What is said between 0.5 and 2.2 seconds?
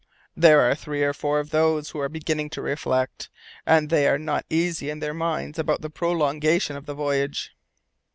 are three or four of those who are